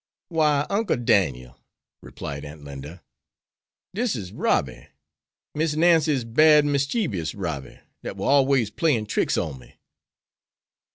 [0.29, 1.59] "Why, Uncle Dan'el,"
[2.01, 3.03] replied Aunt Linda,
[3.93, 4.87] "dis is Robby;
[5.53, 9.75] Miss Nancy's bad, mischeebous Robby, dat war allers playin' tricks on me."